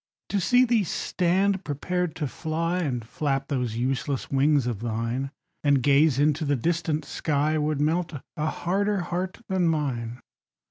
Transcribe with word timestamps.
To 0.29 0.39
see 0.39 0.65
thee 0.65 0.83
stand 0.83 1.63
prepared 1.63 2.15
to 2.15 2.27
fly, 2.27 2.79
And 2.79 3.05
flap 3.05 3.49
those 3.49 3.75
useless 3.75 4.31
wings 4.31 4.65
of 4.65 4.79
thine, 4.79 5.29
And 5.63 5.83
gaze 5.83 6.17
into 6.17 6.43
the 6.43 6.55
distant 6.55 7.05
sky, 7.05 7.59
Would 7.59 7.79
melt 7.79 8.11
a 8.35 8.47
harder 8.47 9.01
heart 9.01 9.41
than 9.47 9.67
mine. 9.67 10.19